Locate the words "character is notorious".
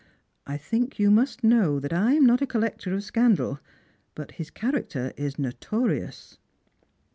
4.49-6.39